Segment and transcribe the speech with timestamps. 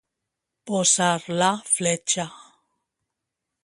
[0.71, 1.11] Posar
[1.43, 2.29] la fletxa.